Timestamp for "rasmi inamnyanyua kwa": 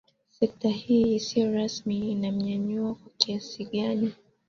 1.53-3.11